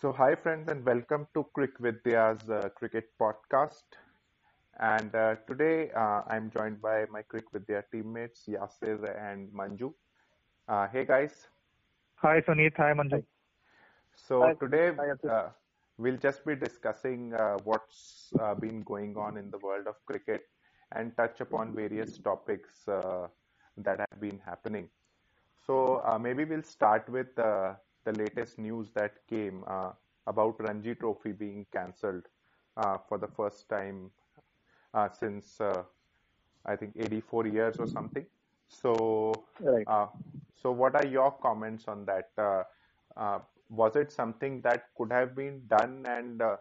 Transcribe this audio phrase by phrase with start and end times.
[0.00, 3.82] So, hi friends, and welcome to Crick Vidya's uh, cricket podcast.
[4.78, 9.92] And uh, today uh, I'm joined by my Crick Vidya teammates Yasir and Manju.
[10.68, 11.48] Uh, hey guys.
[12.22, 12.76] Hi Sunit.
[12.76, 13.24] Hi Manju.
[14.14, 14.54] So Hi.
[14.60, 15.48] today Hi, uh,
[15.96, 20.42] we'll just be discussing uh, what's uh, been going on in the world of cricket
[20.92, 23.26] and touch upon various topics uh,
[23.76, 24.88] that have been happening.
[25.66, 27.74] So uh, maybe we'll start with uh,
[28.08, 29.92] the latest news that came uh,
[30.26, 32.24] about Ranji Trophy being cancelled
[32.76, 34.10] uh, for the first time
[34.94, 35.82] uh, since uh,
[36.66, 38.26] I think 84 years or something.
[38.68, 39.86] So, Right.
[39.86, 40.06] uh,
[40.62, 42.30] so what are your comments on that?
[42.38, 42.64] Uh,
[43.16, 43.38] uh,
[43.70, 46.56] was it something that could have been done, and uh,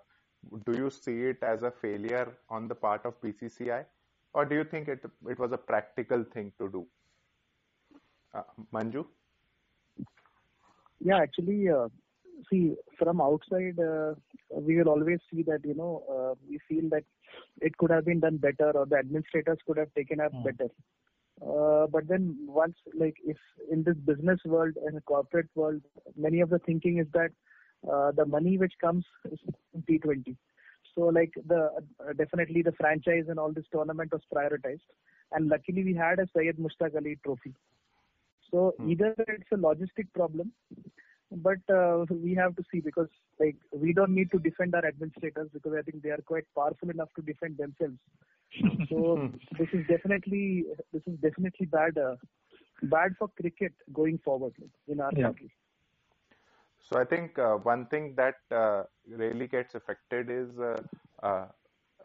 [0.66, 3.86] do you see it as a failure on the part of BCCI,
[4.34, 6.88] or do you think it it was a practical thing to do?
[8.34, 8.44] Uh,
[8.74, 9.06] Manju?
[11.08, 11.88] Yeah, actually, uh,
[12.50, 14.16] see, from outside, uh,
[14.68, 17.06] we will always see that, you know, uh, we feel that
[17.62, 20.44] it could have been done better or the administrators could have taken up Hmm.
[20.48, 20.70] better.
[21.42, 23.38] Uh, but then once, like, if
[23.72, 25.82] in this business world and corporate world,
[26.28, 27.32] many of the thinking is that
[27.92, 29.40] uh, the money which comes is
[29.74, 30.36] in T20.
[30.94, 31.62] So, like, the
[32.04, 34.90] uh, definitely the franchise and all this tournament was prioritized.
[35.32, 37.54] And luckily, we had a Syed Mushtaq Ali trophy.
[38.52, 38.92] So Hmm.
[38.92, 40.52] either it's a logistic problem,
[41.32, 43.10] but uh, we have to see because
[43.40, 46.90] like we don't need to defend our administrators because I think they are quite powerful
[46.90, 47.98] enough to defend themselves.
[48.90, 49.22] So
[49.58, 52.16] this is definitely this is definitely bad uh,
[52.84, 54.54] bad for cricket going forward
[54.88, 55.22] in our Yeah.
[55.22, 55.52] country.
[56.80, 60.82] So I think uh, one thing that uh, really gets affected is uh,
[61.22, 61.48] uh,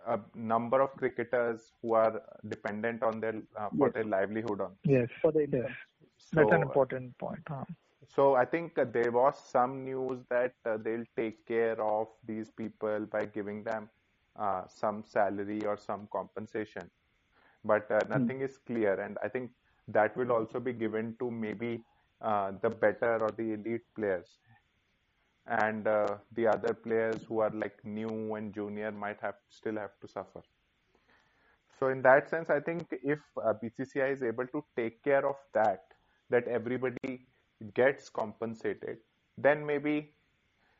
[0.07, 3.93] a number of cricketers who are dependent on their uh, for Yes.
[3.93, 4.77] their livelihood on.
[4.85, 5.09] Yes.
[5.21, 5.71] For the Yes.
[6.31, 7.43] That's So, an important point.
[7.49, 7.65] Huh?
[8.07, 12.51] So I think uh, there was some news that uh, they'll take care of these
[12.51, 13.89] people by giving them
[14.37, 16.91] uh, some salary or some compensation,
[17.65, 19.51] but uh, nothing is clear, and I think
[19.89, 21.85] that will also be given to maybe
[22.21, 24.39] uh, the better or the elite players,
[25.47, 29.99] and uh, the other players who are like new and junior might have still have
[30.01, 30.43] to suffer.
[31.79, 35.37] So in that sense, I think if uh, BCCI is able to take care of
[35.55, 35.85] that,
[36.35, 37.13] that everybody
[37.75, 38.99] gets compensated,
[39.39, 39.97] then maybe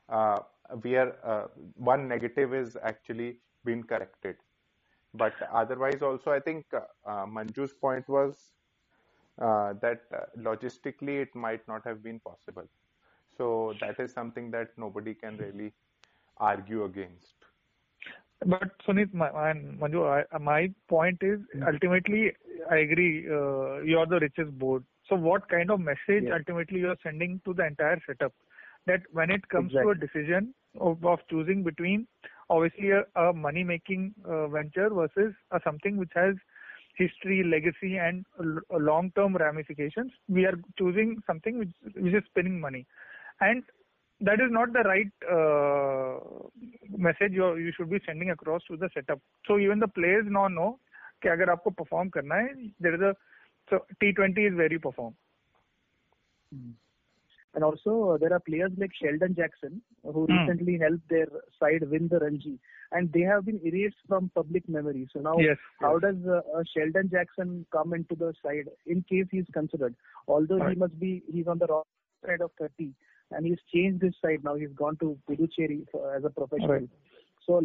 [0.09, 0.39] uh,
[0.83, 1.47] we are uh,
[1.77, 4.37] one negative is actually been corrected.
[5.15, 6.81] But otherwise, also I think uh,
[7.11, 8.35] uh, Manju's point was
[9.39, 12.69] uh, that uh, logistically it might not have been possible.
[13.37, 15.73] So that is something that nobody can really
[16.39, 17.35] argue against.
[18.45, 22.33] But Sunit, my, Manju, I, my point is ultimately,
[22.71, 23.27] I agree.
[23.29, 24.85] Uh, you are the richest board.
[25.10, 26.36] So, what kind of message Yeah.
[26.36, 28.34] ultimately you are sending to the entire setup?
[28.86, 32.08] That when it comes to a decision of, of choosing between
[32.50, 36.36] obviously a, a money making uh, venture versus a, something which has
[36.96, 38.26] history, legacy, and
[38.72, 42.86] long term ramifications, we are choosing something which, which is spinning money.
[43.42, 43.64] And
[44.22, 46.20] that is not the right uh,
[46.98, 49.20] message you you should be sending across to the setup.
[49.48, 50.80] So even the players now know
[51.24, 53.16] कि अगर आपको perform करना है, there is a
[53.73, 55.15] so T20 is very perform.
[57.55, 60.33] And also there are players like Sheldon Jackson who Hmm.
[60.37, 61.29] recently helped their
[61.61, 62.53] side win the Ranji,
[62.93, 65.07] and they have been erased from public memory.
[65.13, 65.59] So now Yes.
[65.81, 69.95] How does uh, uh, Sheldon Jackson come into the side in case he's considered?
[70.29, 71.85] Although he must be, he's on the wrong
[72.27, 72.93] side of 30
[73.31, 74.55] and he's changed his side now.
[74.55, 76.69] He's gone to Puducherry for, as a professional.
[76.69, 76.91] Right.
[77.47, 77.61] So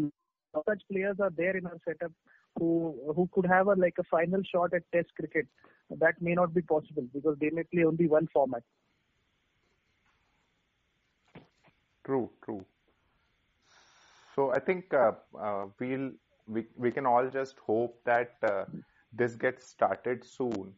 [0.66, 2.12] such players are there in our setup
[2.57, 5.47] who who could have a like a final shot at Test cricket.
[5.90, 8.63] That may not be possible because they may play only one format.
[12.03, 12.66] True, true.
[14.35, 16.12] So I think uh, uh, we'll
[16.47, 18.66] we we can all just hope that uh,
[19.12, 20.74] this gets started soon,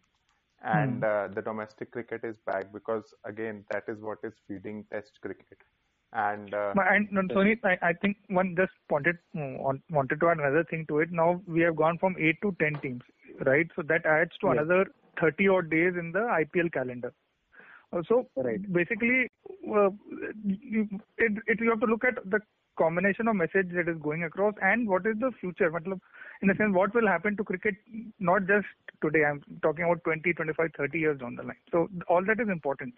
[0.64, 5.20] and uh, the domestic cricket is back because again that is what is feeding Test
[5.22, 5.60] cricket,
[6.14, 10.64] and uh, And no, Sunit, I, I think one just wanted wanted to add another
[10.64, 11.12] thing to it.
[11.12, 13.02] Now we have gone from eight to ten teams,
[13.46, 13.68] right?
[13.76, 14.86] So that adds to another
[15.20, 17.14] thirty odd days in the IPL calendar.
[17.94, 18.62] Uh, So Right.
[18.72, 19.30] basically,
[19.68, 19.90] uh,
[20.46, 22.40] you, it, it, you have to look at the
[22.78, 25.70] combination of message that is going across and what is the future.
[25.72, 26.00] matlab,
[26.42, 27.76] In the sense, what will happen to cricket
[28.20, 28.68] not just
[29.02, 29.26] today.
[29.26, 31.58] I'm talking about 20, 25, 30 years down the line.
[31.72, 32.94] So all that is important.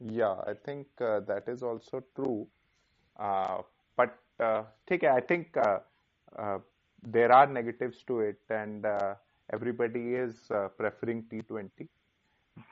[0.00, 2.46] Yeah, I think uh, that is also true.
[3.18, 3.62] Uh,
[3.96, 5.78] but uh, I think uh,
[6.38, 6.58] uh,
[7.02, 9.14] there are negatives to it, and uh,
[9.52, 11.88] everybody is uh, preferring T20.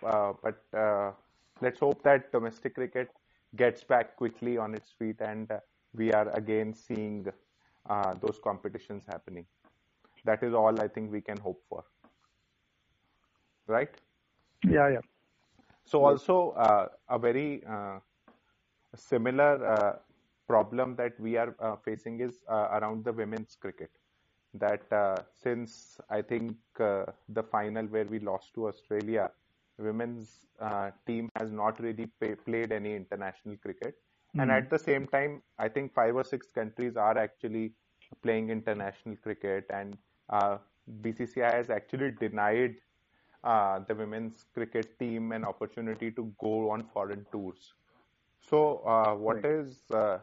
[0.05, 1.13] Uh, but uh,
[1.61, 3.09] let's hope that domestic cricket
[3.57, 5.61] gets back quickly on its feet, and uh,
[5.95, 7.27] we are again seeing
[7.89, 9.47] uh, those competitions happening.
[10.25, 11.85] That is all I think we can hope for.
[13.67, 13.91] Right?
[14.65, 15.14] Yeah, yeah.
[15.85, 17.99] So also uh, a very uh,
[18.97, 19.97] similar uh,
[20.49, 23.91] problem that we are uh, facing is uh, around the women's cricket.
[24.55, 29.31] That uh, since I think the final where we lost to Australia,
[29.79, 30.47] women's
[31.07, 33.97] team has not really pay, played any international cricket.
[33.97, 34.41] Mm-hmm.
[34.41, 37.73] And at the same time, I think five or six countries are actually
[38.23, 39.99] playing international cricket, and
[41.03, 42.77] BCCI has actually denied
[43.45, 47.75] uh, the women's cricket team an opportunity to go on foreign tours.
[48.41, 49.47] So, uh, what right.
[49.47, 50.19] is uh,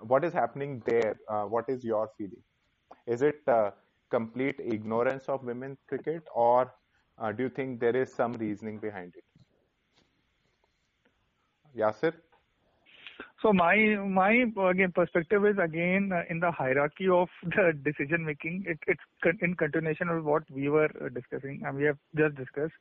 [0.00, 1.16] what is happening there?
[1.28, 2.42] Uh, what is your feeling?
[3.06, 3.70] Is it uh,
[4.10, 6.74] complete ignorance of women's cricket, or
[7.18, 9.24] uh, do you think there is some reasoning behind it?
[11.74, 12.14] Yasir.
[13.42, 13.74] So my
[14.06, 18.64] my again perspective is again in the hierarchy of the decision making.
[18.66, 22.74] It, it's in continuation of what we were discussing and we have just discussed.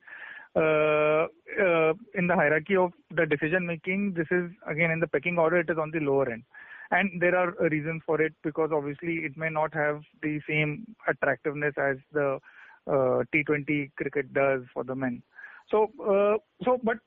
[0.56, 1.28] Uh,
[1.64, 5.60] uh, in the hierarchy of the decision making, this is again in the pecking order.
[5.60, 6.44] It is on the lower end,
[6.92, 11.76] and there are reasons for it because obviously it may not have the same attractiveness
[11.78, 12.40] as the
[12.88, 15.22] uh, T20 cricket does for the men.
[15.70, 16.98] So, uh, so but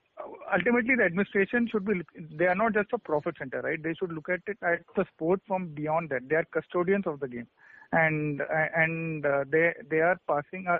[0.52, 1.94] ultimately the administration should be
[2.36, 3.82] they are not just a profit center right?
[3.82, 6.28] They should look at it at the sport from beyond that.
[6.28, 7.46] They are custodians of the game.
[7.92, 8.40] And
[8.74, 10.78] and uh, they they are passing uh,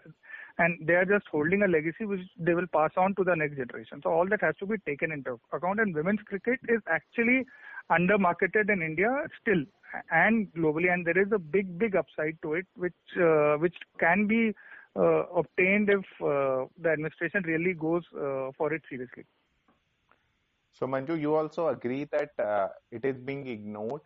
[0.58, 3.56] and they are just holding a legacy which they will pass on to the next
[3.56, 4.00] generation.
[4.02, 5.80] So all that has to be taken into account.
[5.80, 7.44] And women's cricket is actually
[7.90, 9.10] under marketed in india
[9.40, 9.64] still
[10.10, 10.92] and globally.
[10.92, 14.54] And there is a big big upside to it which uh, which can be
[14.96, 19.24] uh, obtained if uh, the administration really goes uh, for it seriously.
[20.72, 24.00] So, Manju, you also agree that uh, it is being ignored?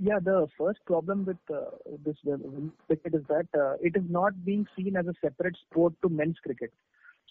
[0.00, 1.70] Yeah, the first problem with uh,
[2.04, 2.16] this
[2.86, 6.36] cricket is that uh, it is not being seen as a separate sport to men's
[6.42, 6.72] cricket.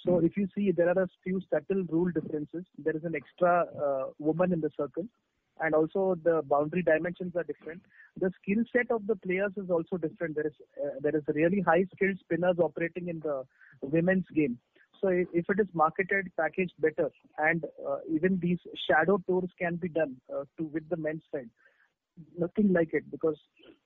[0.05, 0.25] So, mm.
[0.25, 2.65] if you see, there are a few subtle rule differences.
[2.77, 3.65] There is an extra
[4.17, 5.05] woman in the circle,
[5.61, 7.81] and also the boundary dimensions are different.
[8.19, 10.35] The skill set of the players is also different.
[10.35, 10.53] There is
[10.83, 13.43] uh, there is really high skilled spinners operating in the
[13.81, 14.57] women's game.
[15.03, 18.59] So if, it is marketed, packaged better, and uh, even these
[18.89, 21.49] shadow tours can be done uh, to with the men's side.
[22.39, 23.35] Nothing like it because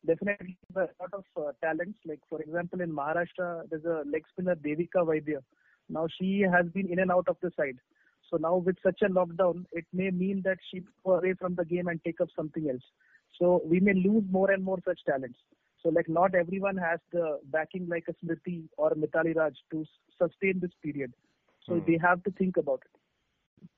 [0.06, 1.98] definitely there are a lot of uh, talents.
[2.06, 5.40] Like for example, in Maharashtra, there's a leg spinner Devika Vaidya.
[5.90, 7.80] Now she has been in and out of the side
[8.30, 11.66] so now with such a lockdown, it may mean that she go away from the
[11.66, 12.82] game and take up something else.
[13.40, 15.38] So we may lose more and more such talents.
[15.88, 19.86] So like not everyone has the backing like a Smriti or Mithali Raj to
[20.22, 21.14] sustain this period.
[21.66, 21.86] So hmm.
[21.90, 23.70] they have to think about it.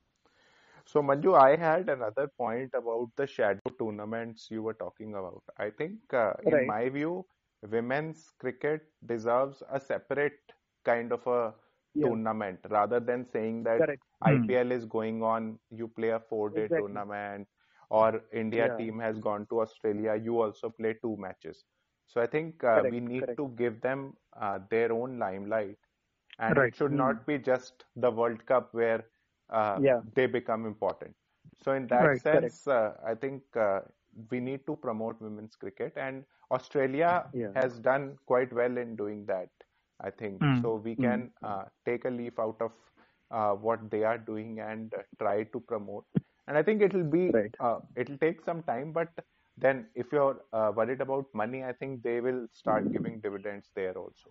[0.86, 5.44] So Manju, I had another point about the shadow tournaments you were talking about.
[5.56, 7.28] I think, uh, in my view,
[7.70, 10.40] women's cricket deserves a separate
[10.84, 11.54] kind of a
[11.94, 12.08] yeah.
[12.08, 14.02] tournament rather than saying that Correct.
[14.24, 14.72] IPL hmm.
[14.72, 16.88] is going on, you play a four day exactly.
[16.88, 17.48] tournament,
[17.92, 18.78] or India yeah.
[18.78, 21.66] team has gone to Australia, you also play two matches.
[22.10, 23.38] So I think uh, we need Correct.
[23.38, 25.78] to give them uh, their own limelight,
[26.40, 26.68] and right.
[26.68, 27.04] it should mm.
[27.06, 29.06] not be just the World Cup where
[29.52, 30.02] uh, yeah.
[30.16, 31.16] they become important.
[31.64, 32.22] So in that right.
[32.22, 33.82] sense, uh, I think uh,
[34.32, 37.50] we need to promote women's cricket, and Australia yeah.
[37.56, 39.50] has done quite well in doing that.
[40.02, 40.62] I think mm.
[40.62, 40.82] so.
[40.84, 41.68] We can mm.
[41.86, 42.72] take a leaf out of
[43.32, 46.06] uh, what they are doing and uh, try to promote.
[46.48, 47.54] And I think it'll be right.
[47.60, 49.10] uh, it'll take some time, but
[49.60, 53.94] then if you're uh, worried about money, I think they will start giving dividends there
[53.98, 54.30] also.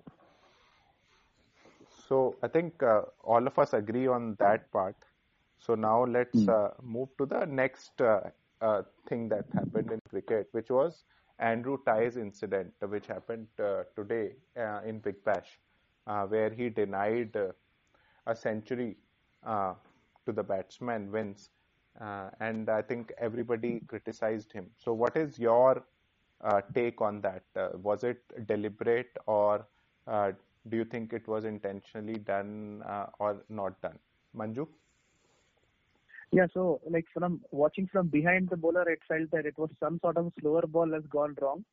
[2.08, 4.96] So I think uh, all of us agree on that part.
[5.58, 6.72] So now let's mm.
[6.82, 7.92] move to the next
[9.08, 11.04] thing that happened in cricket, which was
[11.38, 13.48] Andrew Tye's incident, which happened
[13.96, 14.32] today
[14.86, 15.58] in Big Bash,
[16.28, 17.36] where he denied
[18.26, 18.96] a century
[19.44, 19.74] uh,
[20.26, 21.50] to the batsman wins.
[22.00, 24.66] Uh, and I think everybody criticized him.
[24.76, 25.84] So, what is your
[26.40, 27.42] uh, take on that?
[27.56, 29.66] Uh, was it deliberate, or
[30.06, 30.32] uh,
[30.68, 33.98] do you think it was intentionally done uh, or not done?
[34.36, 34.68] Manju?
[36.30, 39.98] Yeah, so like from watching from behind the bowler, it felt that it was some
[40.00, 41.64] sort of slower ball has gone wrong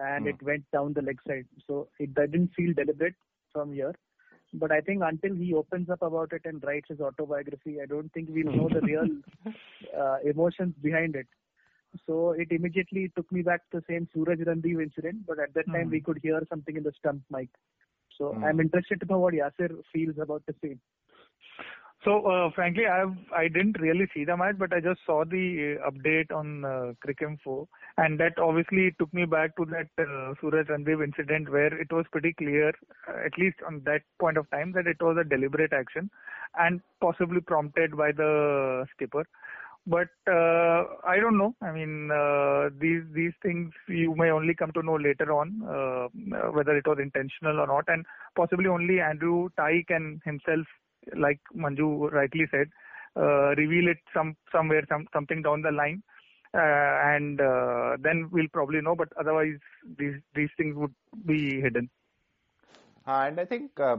[0.00, 0.28] and hmm.
[0.28, 1.46] it went down the leg side.
[1.66, 3.14] So it didn't feel deliberate
[3.52, 3.94] from here.
[4.52, 8.12] But I think until he opens up about it and writes his autobiography, I don't
[8.12, 9.06] think we'll know the real
[9.98, 11.26] uh, emotions behind it.
[12.06, 15.66] So it immediately took me back to the same Suraj Randiv incident, but at that
[15.66, 15.90] time mm.
[15.90, 17.48] we could hear something in the stump mic.
[18.16, 18.44] So mm.
[18.44, 20.80] I'm interested to know what Yasir feels about the same.
[22.02, 25.76] So uh, frankly, I've I didn't really see the match, but I just saw the
[25.84, 26.92] uh, update on uh,
[27.98, 32.06] and that obviously took me back to that uh, Suraj Randiv incident where it was
[32.10, 32.72] pretty clear,
[33.06, 36.10] uh, at least on that point of time, that it was a deliberate action,
[36.58, 39.26] and possibly prompted by the skipper.
[39.86, 41.54] But uh, I don't know.
[41.60, 46.08] I mean, uh, these these things you may only come to know later on uh,
[46.50, 50.66] whether it was intentional or not, and possibly only Andrew Tye can himself
[51.16, 52.68] like Manju rightly said,
[53.16, 56.02] uh, reveal it some somewhere, some something down the line,
[56.54, 58.94] uh, and uh, then we'll probably know.
[58.94, 59.58] But otherwise,
[59.98, 60.94] these these things would
[61.26, 61.90] be hidden.
[63.06, 63.96] and I think uh,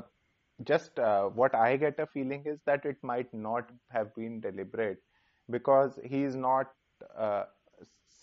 [0.64, 5.02] just uh, what I get a feeling is that it might not have been deliberate
[5.50, 6.72] because he's not
[7.18, 7.44] uh,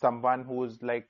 [0.00, 1.08] someone who's like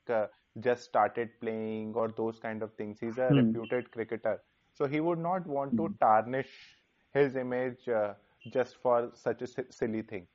[0.60, 2.98] just started playing or those kind of things.
[3.00, 3.36] He's a hmm.
[3.36, 4.42] reputed cricketer,
[4.74, 5.94] so he would not want to hmm.
[6.00, 6.77] tarnish
[7.12, 8.14] his image uh,
[8.52, 10.26] just for such a silly thing.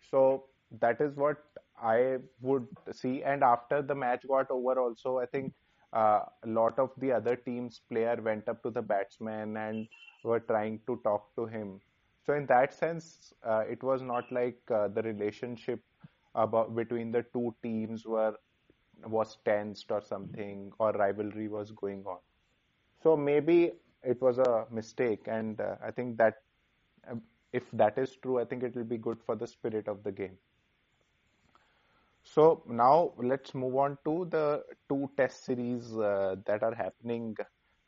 [0.00, 0.44] So
[0.80, 1.38] that is what
[1.80, 3.22] I would see.
[3.22, 5.52] And after the match got over, also I think
[5.92, 9.88] uh, a lot of the other team's player went up to the batsman and
[10.24, 11.80] were trying to talk to him.
[12.26, 15.80] So in that sense, uh, it was not like uh, the relationship
[16.34, 18.34] about between the two teams were
[19.06, 22.18] was tensed or something or rivalry was going on.
[23.02, 26.42] So maybe it was a mistake, and uh, I think that
[27.10, 30.02] um, if that is true, I think it will be good for the spirit of
[30.02, 30.36] the game.
[32.22, 37.36] So now let's move on to the two test series uh, that are happening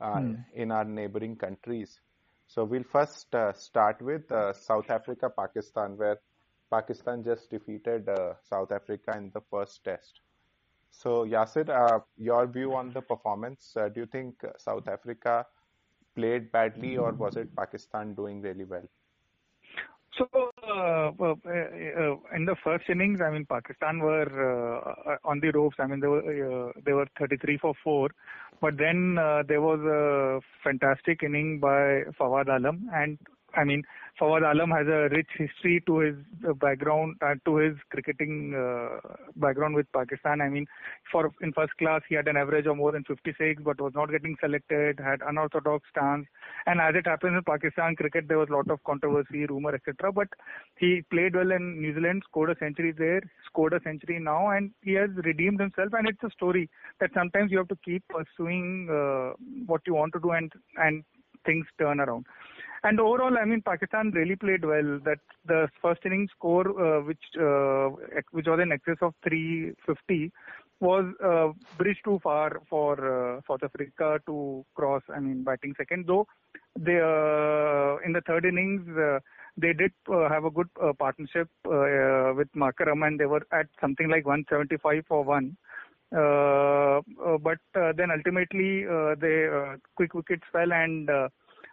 [0.00, 0.34] uh, hmm.
[0.54, 2.00] in our neighboring countries.
[2.46, 6.18] So we'll first uh, start with uh, South Africa Pakistan, where
[6.70, 10.20] Pakistan just defeated uh, South Africa in the first test.
[10.90, 13.76] So Yasir, your view on the performance?
[13.76, 15.46] do you think South Africa
[16.16, 18.88] played badly, or was it Pakistan doing really well?
[20.18, 25.50] So uh, uh, uh, in the first innings, I mean, Pakistan were uh, on the
[25.52, 25.76] ropes.
[25.78, 28.10] I mean, they were uh, they were 33 for four,
[28.60, 33.18] but then uh, there was a fantastic inning by Fawad Alam, and
[33.56, 33.82] I mean,
[34.20, 36.14] Fawad Alam has a rich history to his
[36.46, 38.98] uh, background, uh, to his cricketing uh,
[39.36, 40.42] background with Pakistan.
[40.42, 40.66] I mean,
[41.10, 44.10] for in first class he had an average of more than 56, but was not
[44.10, 46.26] getting selected, had unorthodox stance.
[46.66, 50.12] And as it happens in Pakistan cricket, there was a lot of controversy, rumor, etc.
[50.12, 50.28] But
[50.76, 54.70] he played well in New Zealand, scored a century there, scored a century now, and
[54.82, 55.94] he has redeemed himself.
[55.94, 56.68] And it's a story
[57.00, 59.32] that sometimes you have to keep pursuing uh,
[59.64, 61.04] what you want to do, and and
[61.46, 62.26] things turn around.
[62.82, 65.00] And overall, I mean, Pakistan really played well.
[65.04, 67.90] That the first inning score, uh, which uh,
[68.32, 70.32] which was in excess of 350,
[70.80, 72.92] was uh, bridge too far for
[73.36, 75.02] uh, South Africa to cross.
[75.14, 76.06] I mean, batting second.
[76.06, 76.26] Though
[76.78, 78.86] they uh, in the third innings.
[78.96, 79.18] Uh,
[79.56, 83.66] they did uh, have a good uh, partnership uh, with Markram and they were at
[83.80, 85.56] something like 175 for one.
[86.14, 88.84] Uh, uh, but uh, then ultimately
[89.20, 89.46] they
[89.96, 91.08] quick wickets fell and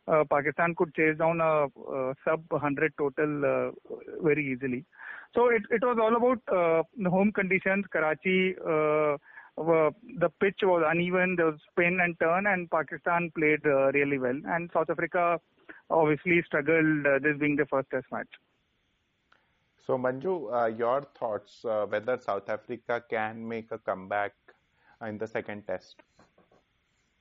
[0.08, 3.72] uh, Pakistan could chase down a, a sub 100 total uh,
[4.22, 4.86] very easily.
[5.36, 7.86] So it, it was all about uh, the home conditions.
[7.92, 9.18] Karachi, uh,
[9.58, 14.40] the pitch was uneven, there was spin and turn, and Pakistan played uh, really well.
[14.46, 15.40] And South Africa
[15.90, 18.28] obviously struggled, this being the first test match.
[19.86, 24.34] So, Manju, your thoughts whether South Africa can make a comeback
[25.06, 26.02] in the second test?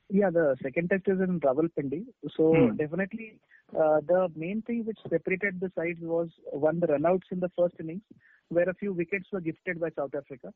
[0.08, 2.04] Yeah, the second test is in Rawalpindi.
[2.36, 2.76] So hmm.
[2.76, 3.38] definitely,
[3.74, 7.74] uh, the main thing which separated the sides was one the runouts in the first
[7.80, 8.02] innings,
[8.48, 10.52] where a few wickets were gifted by South Africa,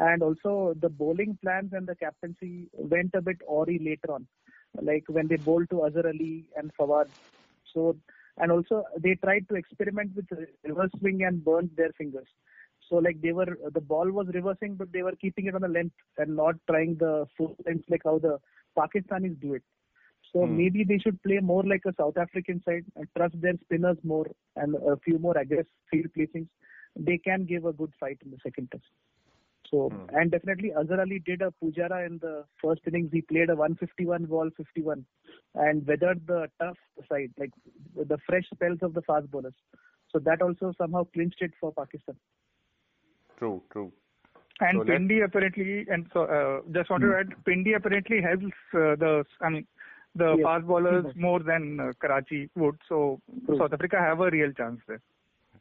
[0.00, 4.26] and also the bowling plans and the captaincy went a bit awry later on,
[4.82, 7.06] like when they bowled to Azhar Ali and Fawad.
[7.72, 7.96] So
[8.38, 10.26] and also they tried to experiment with
[10.64, 12.28] reverse swing and burned their fingers.
[12.88, 15.68] So like they were the ball was reversing, but they were keeping it on the
[15.68, 18.38] length and not trying the full length like how the
[18.78, 19.62] Pakistanis do it.
[20.32, 20.56] So hmm.
[20.56, 24.26] maybe they should play more like a South African side and trust their spinners more
[24.56, 26.48] and a few more aggressive field placings.
[26.96, 28.84] They can give a good fight in the second test.
[29.70, 30.16] So hmm.
[30.16, 33.10] and definitely Azhar Ali did a Pujara in the first innings.
[33.12, 35.04] He played a 151 ball 51
[35.54, 36.78] and weathered the tough
[37.10, 37.50] side like
[37.96, 39.54] the fresh spells of the fast bowlers.
[40.10, 42.16] So that also somehow clinched it for Pakistan.
[43.38, 43.92] True, true.
[44.60, 47.20] And so Pindi apparently, and so uh, just want to hmm.
[47.20, 49.66] add, Pindi apparently helps uh, the, I mean,
[50.14, 50.44] the yes.
[50.44, 51.14] fast bowlers yes.
[51.16, 52.76] more than uh, Karachi would.
[52.88, 53.58] So True.
[53.58, 55.00] South Africa have a real chance there.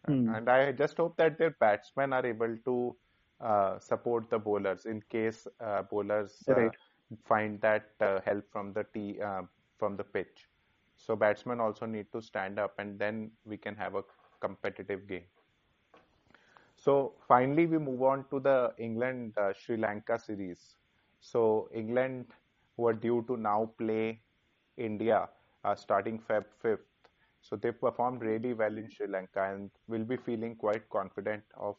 [0.06, 0.34] Hmm.
[0.34, 2.96] And I just hope that their batsmen are able to
[3.40, 6.72] uh, support the bowlers in case uh, bowlers uh, right.
[7.28, 7.92] find that
[8.26, 9.20] help from the tee,
[9.78, 10.48] from the pitch.
[10.96, 14.04] So batsmen also need to stand up, and then we can have a
[14.40, 15.26] competitive game.
[16.88, 20.78] So finally, we move on to the England uh, Sri Lanka series.
[21.20, 22.28] So England,
[22.78, 24.22] were due to now play
[24.78, 25.28] India
[25.66, 26.78] uh, starting Feb 5th.
[27.42, 31.76] So they performed really well in Sri Lanka and will be feeling quite confident of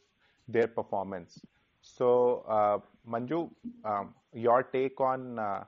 [0.47, 1.41] their performance.
[1.81, 2.79] So uh,
[3.11, 3.51] Manju,
[3.87, 5.65] um, your take on uh,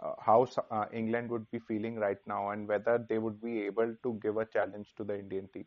[0.00, 3.94] uh, how uh, England would be feeling right now and whether they would be able
[4.02, 5.66] to give a challenge to the Indian team.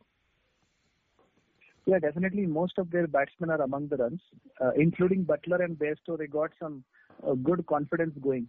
[1.91, 2.45] Yeah, definitely.
[2.45, 4.21] Most of their batsmen are among the runs,
[4.61, 6.17] uh, including Buttler and Bairstow.
[6.17, 6.85] They got some
[7.27, 8.47] uh, good confidence going.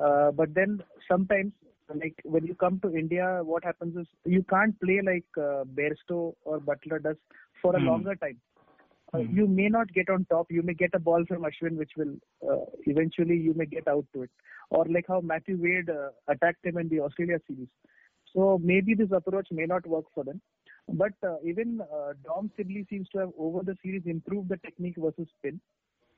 [0.00, 1.52] Uh, but then sometimes,
[1.92, 6.34] like when you come to India, what happens is you can't play like uh, Bairstow
[6.44, 7.16] or Buttler does
[7.60, 7.86] for a mm.
[7.86, 8.38] longer time.
[9.12, 9.34] Mm.
[9.34, 10.46] you may not get on top.
[10.52, 12.14] You may get a ball from Ashwin, which will
[12.48, 14.30] uh, eventually you may get out to it
[14.70, 17.66] or like how Matthew Wade uh, attacked him in the Australia series.
[18.32, 20.40] So maybe this approach may not work for them.
[20.88, 24.96] But uh, even uh, Dom Sibley seems to have over the series improved the technique
[24.98, 25.60] versus spin,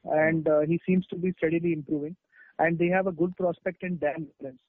[0.04, 2.16] and uh, he seems to be steadily improving.
[2.58, 4.60] And they have a good prospect in Dan Lawrence,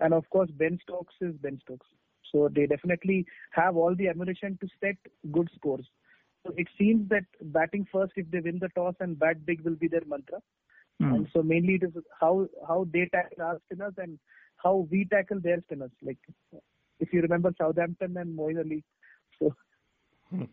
[0.00, 1.86] and of course Ben Stokes is Ben Stokes.
[2.32, 4.96] So they definitely have all the ammunition to set
[5.32, 5.86] good scores.
[6.46, 9.76] So it seems that batting first, if they win the toss and bat big, will
[9.76, 10.38] be their mantra.
[11.02, 11.14] Mm.
[11.14, 14.18] And so mainly it is how how they tackle our spinners and
[14.56, 15.92] how we tackle their spinners.
[16.02, 16.18] Like
[17.00, 18.84] if you remember Southampton and Moeen Ali.
[19.38, 19.54] So,
[20.30, 20.44] hmm.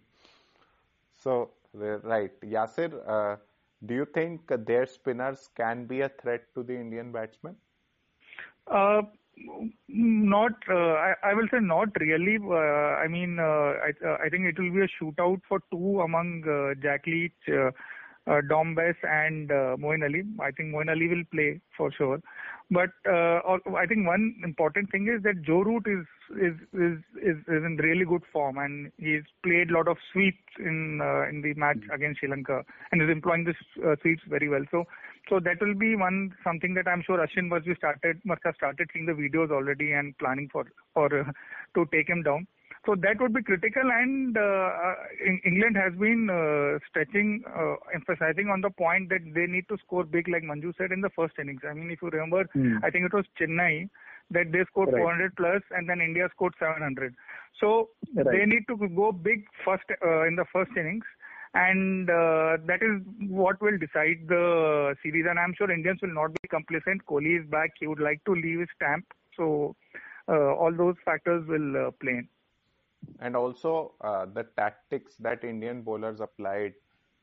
[1.15, 2.91] so right, Yasir.
[3.07, 3.37] Uh,
[3.85, 7.55] do you think their spinners can be a threat to the Indian batsmen?
[8.67, 9.01] Uh,
[9.87, 12.39] not, uh, I, I, will say not really.
[12.41, 16.01] Uh, I mean, uh, I, uh, I think it will be a shootout for two
[16.01, 17.33] among Jack Leach,
[18.27, 20.23] uh, Dom Bess and uh, Ali.
[20.39, 22.21] I think Moeen Ali will play for sure.
[22.71, 23.41] But uh,
[23.77, 26.05] I think one important thing is that Joe Root is
[26.41, 30.39] is is is, is in really good form and he's played a lot of sweeps
[30.57, 33.53] in uh, in the match against Sri Lanka and is employing the
[33.87, 34.65] uh, sweeps very well.
[34.71, 34.85] So
[35.29, 38.89] so that will be one something that I'm sure Ashwin must started must have started
[38.91, 41.31] seeing the videos already and planning for for uh,
[41.75, 42.47] to take him down.
[42.85, 44.95] So that would be critical, and uh, uh
[45.43, 50.03] England has been uh, stretching, uh, emphasizing on the point that they need to score
[50.03, 51.61] big, like Manju said in the first innings.
[51.67, 52.77] I mean, if you remember, mm.
[52.83, 53.89] I think it was Chennai
[54.29, 55.01] that they scored right.
[55.01, 57.15] 400 plus, and then India scored 700.
[57.59, 58.25] So right.
[58.25, 61.05] they need to go big first uh, in the first innings
[61.55, 65.25] and uh, that is what will decide the series.
[65.27, 67.05] And I'm sure Indians will not be complacent.
[67.05, 69.05] Kohli is back; he would like to leave his stamp.
[69.37, 69.75] So
[70.27, 72.27] uh, all those factors will uh, play in
[73.19, 76.73] and also uh, the tactics that Indian bowlers applied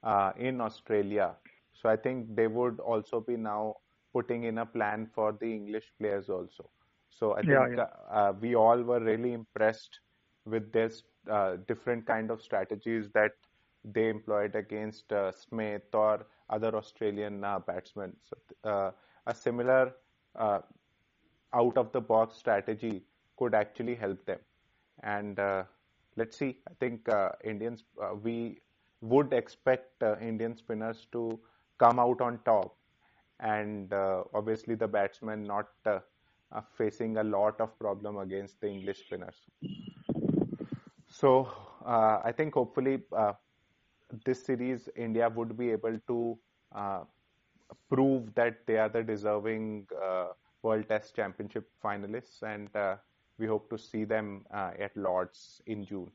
[0.03, 1.35] uh, in Australia.
[1.73, 3.77] So I think they would also be now
[4.13, 6.71] putting in a plan for the English players also.
[7.11, 7.87] So I think yeah, yeah.
[8.11, 10.01] Uh, we all were really impressed
[10.45, 13.33] with this uh, different kind of strategies that
[13.85, 18.17] they employed against uh, Smith or other Australian uh, batsmen.
[18.23, 18.93] So,
[19.27, 19.93] a similar
[20.37, 23.05] out of the box strategy
[23.37, 24.39] could actually help them
[25.03, 25.65] and uh,
[26.17, 26.59] let's see.
[26.69, 28.59] I think uh, Indians uh, we
[29.01, 31.39] would expect Indian spinners to
[31.79, 32.77] come out on top,
[33.41, 33.93] and
[34.33, 35.69] obviously the batsmen not
[36.77, 39.35] facing a lot of problem against the English spinners.
[41.09, 41.51] So
[41.85, 43.03] I think hopefully
[44.25, 46.39] this series India would be able to
[47.89, 50.27] prove that they are the deserving uh,
[50.63, 52.97] World Test Championship finalists, and uh,
[53.39, 56.11] we hope to see them uh, at Lords in June.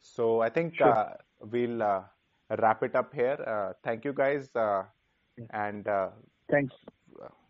[0.00, 0.96] So I think sure.
[0.96, 2.02] uh, we'll uh,
[2.58, 3.38] wrap it up here.
[3.46, 4.84] Uh, thank you guys, uh,
[5.50, 6.08] and uh,
[6.50, 6.74] thanks.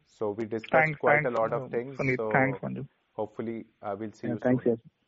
[0.06, 1.96] So we discussed thanks, quite thanks, a lot of things.
[2.16, 2.86] so thanks, Manju.
[3.12, 4.72] Hopefully, we'll see yeah, you thanks, soon.
[4.72, 4.99] Yes.